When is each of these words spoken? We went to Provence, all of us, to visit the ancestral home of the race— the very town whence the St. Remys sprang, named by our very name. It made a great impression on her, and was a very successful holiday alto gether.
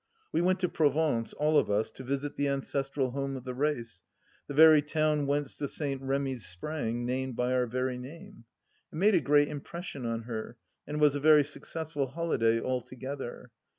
We 0.31 0.41
went 0.41 0.59
to 0.61 0.67
Provence, 0.67 1.31
all 1.33 1.59
of 1.59 1.69
us, 1.69 1.91
to 1.91 2.03
visit 2.03 2.35
the 2.35 2.47
ancestral 2.47 3.11
home 3.11 3.37
of 3.37 3.43
the 3.43 3.53
race— 3.53 4.01
the 4.47 4.53
very 4.55 4.81
town 4.81 5.27
whence 5.27 5.55
the 5.55 5.69
St. 5.69 6.01
Remys 6.01 6.39
sprang, 6.43 7.05
named 7.05 7.35
by 7.35 7.53
our 7.53 7.67
very 7.67 7.99
name. 7.99 8.45
It 8.91 8.95
made 8.95 9.13
a 9.13 9.21
great 9.21 9.47
impression 9.47 10.07
on 10.07 10.23
her, 10.23 10.57
and 10.87 10.99
was 10.99 11.13
a 11.13 11.19
very 11.19 11.43
successful 11.43 12.07
holiday 12.07 12.59
alto 12.59 12.95
gether. 12.95 13.51